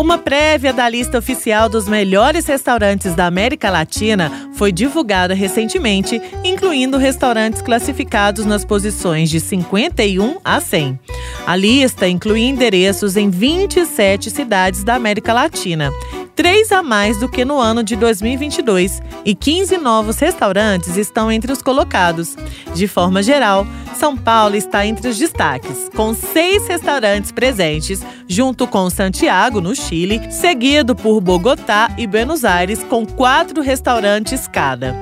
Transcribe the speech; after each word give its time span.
Uma 0.00 0.16
prévia 0.16 0.72
da 0.72 0.88
lista 0.88 1.18
oficial 1.18 1.68
dos 1.68 1.86
melhores 1.86 2.46
restaurantes 2.46 3.14
da 3.14 3.26
América 3.26 3.68
Latina 3.68 4.32
foi 4.54 4.72
divulgada 4.72 5.34
recentemente, 5.34 6.18
incluindo 6.42 6.96
restaurantes 6.96 7.60
classificados 7.60 8.46
nas 8.46 8.64
posições 8.64 9.28
de 9.28 9.38
51 9.38 10.38
a 10.42 10.58
100. 10.58 10.98
A 11.46 11.54
lista 11.54 12.08
inclui 12.08 12.40
endereços 12.40 13.14
em 13.14 13.28
27 13.28 14.30
cidades 14.30 14.82
da 14.82 14.94
América 14.94 15.34
Latina 15.34 15.92
três 16.40 16.72
a 16.72 16.82
mais 16.82 17.18
do 17.18 17.28
que 17.28 17.44
no 17.44 17.58
ano 17.58 17.82
de 17.82 17.94
2022 17.94 19.02
e 19.26 19.34
15 19.34 19.76
novos 19.76 20.18
restaurantes 20.18 20.96
estão 20.96 21.30
entre 21.30 21.52
os 21.52 21.60
colocados. 21.60 22.34
De 22.74 22.88
forma 22.88 23.22
geral, 23.22 23.66
São 23.94 24.16
Paulo 24.16 24.56
está 24.56 24.86
entre 24.86 25.06
os 25.06 25.18
destaques, 25.18 25.90
com 25.94 26.14
seis 26.14 26.66
restaurantes 26.66 27.30
presentes, 27.30 28.00
junto 28.26 28.66
com 28.66 28.88
Santiago, 28.88 29.60
no 29.60 29.76
Chile, 29.76 30.32
seguido 30.32 30.96
por 30.96 31.20
Bogotá 31.20 31.94
e 31.98 32.06
Buenos 32.06 32.42
Aires, 32.42 32.82
com 32.84 33.04
quatro 33.04 33.60
restaurantes 33.60 34.48
cada. 34.48 34.96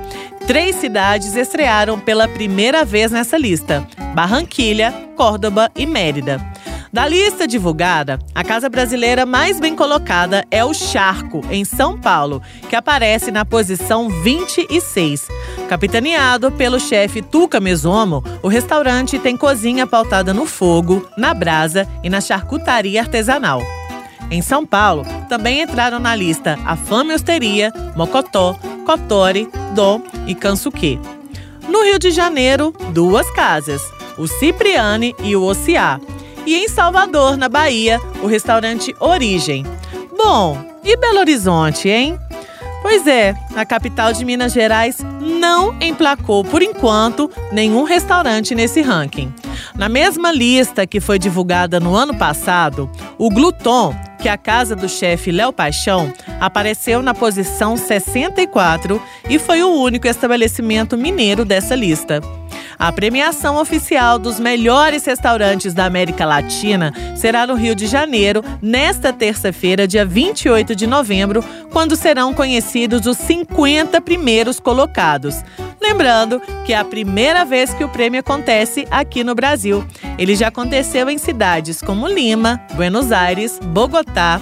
Três 0.45 0.75
cidades 0.75 1.37
estrearam 1.37 1.97
pela 1.97 2.27
primeira 2.27 2.83
vez 2.83 3.13
nessa 3.13 3.37
lista: 3.37 3.87
Barranquilha, 4.13 4.91
Córdoba 5.15 5.71
e 5.73 5.85
Mérida. 5.85 6.48
Da 6.91 7.07
lista 7.07 7.47
divulgada, 7.47 8.17
a 8.33 8.43
casa 8.43 8.67
brasileira 8.67 9.23
mais 9.23 9.59
bem 9.59 9.75
colocada 9.75 10.43
é 10.49 10.65
o 10.65 10.73
Charco, 10.73 11.41
em 11.51 11.63
São 11.63 11.99
Paulo, 11.99 12.41
que 12.67 12.75
aparece 12.75 13.29
na 13.29 13.45
posição 13.45 14.09
26. 14.09 15.27
Capitaneado 15.67 16.51
pelo 16.51 16.79
chefe 16.79 17.21
Tuca 17.21 17.59
Mesomo, 17.59 18.23
o 18.41 18.47
restaurante 18.47 19.19
tem 19.19 19.37
cozinha 19.37 19.85
pautada 19.85 20.33
no 20.33 20.47
fogo, 20.47 21.07
na 21.15 21.31
brasa 21.31 21.87
e 22.03 22.09
na 22.09 22.19
charcutaria 22.19 23.01
artesanal. 23.01 23.61
Em 24.31 24.41
São 24.41 24.65
Paulo, 24.65 25.05
também 25.27 25.61
entraram 25.61 25.99
na 25.99 26.15
lista 26.15 26.57
a 26.65 26.75
Fame 26.75 27.13
Osteria, 27.13 27.71
Mocotó, 27.95 28.55
Cotori, 28.83 29.47
Dom 29.75 30.01
e 30.25 30.33
Cansuquê. 30.33 30.97
No 31.67 31.83
Rio 31.83 31.99
de 31.99 32.09
Janeiro, 32.09 32.73
duas 32.93 33.29
casas, 33.31 33.83
o 34.17 34.25
Cipriani 34.25 35.15
e 35.23 35.35
o 35.35 35.43
Ociá 35.43 35.99
e 36.45 36.55
em 36.55 36.67
Salvador, 36.67 37.37
na 37.37 37.49
Bahia, 37.49 37.99
o 38.21 38.27
restaurante 38.27 38.95
Origem. 38.99 39.65
Bom, 40.17 40.57
e 40.83 40.97
Belo 40.97 41.19
Horizonte, 41.19 41.89
hein? 41.89 42.17
Pois 42.81 43.05
é, 43.07 43.35
a 43.55 43.65
capital 43.65 44.13
de 44.13 44.23
Minas 44.23 44.53
Gerais 44.53 44.97
não 45.19 45.75
emplacou, 45.81 46.43
por 46.45 46.61
enquanto, 46.61 47.29
nenhum 47.51 47.83
restaurante 47.83 48.55
nesse 48.55 48.81
ranking. 48.81 49.33
Na 49.75 49.89
mesma 49.89 50.31
lista 50.31 50.87
que 50.87 51.01
foi 51.01 51.19
divulgada 51.19 51.79
no 51.79 51.93
ano 51.93 52.15
passado, 52.15 52.89
o 53.17 53.29
Gluton, 53.29 53.93
que 54.19 54.29
é 54.29 54.31
a 54.31 54.37
casa 54.37 54.75
do 54.75 54.87
chefe 54.87 55.31
Léo 55.31 55.51
Paixão, 55.51 56.11
apareceu 56.39 57.01
na 57.01 57.13
posição 57.13 57.75
64 57.75 59.01
e 59.29 59.37
foi 59.37 59.61
o 59.61 59.73
único 59.73 60.07
estabelecimento 60.07 60.97
mineiro 60.97 61.43
dessa 61.43 61.75
lista. 61.75 62.21
A 62.77 62.91
premiação 62.91 63.57
oficial 63.57 64.19
dos 64.19 64.39
melhores 64.39 65.05
restaurantes 65.05 65.73
da 65.73 65.85
América 65.85 66.25
Latina 66.25 66.93
será 67.15 67.47
no 67.47 67.55
Rio 67.55 67.75
de 67.75 67.87
Janeiro, 67.87 68.43
nesta 68.61 69.11
terça-feira, 69.11 69.87
dia 69.87 70.05
28 70.05 70.75
de 70.75 70.85
novembro, 70.85 71.43
quando 71.71 71.95
serão 71.95 72.33
conhecidos 72.33 73.05
os 73.05 73.17
50 73.17 73.99
primeiros 74.01 74.59
colocados. 74.59 75.43
Lembrando 75.81 76.41
que 76.65 76.73
é 76.73 76.77
a 76.77 76.85
primeira 76.85 77.45
vez 77.45 77.73
que 77.73 77.83
o 77.83 77.89
prêmio 77.89 78.19
acontece 78.19 78.87
aqui 78.91 79.23
no 79.23 79.33
Brasil. 79.33 79.85
Ele 80.17 80.35
já 80.35 80.49
aconteceu 80.49 81.09
em 81.09 81.17
cidades 81.17 81.81
como 81.81 82.07
Lima, 82.07 82.61
Buenos 82.75 83.11
Aires, 83.11 83.59
Bogotá 83.63 84.41